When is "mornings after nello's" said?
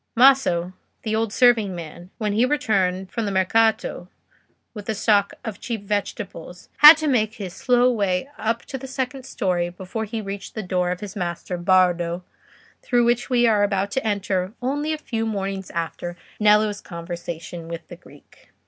15.23-16.81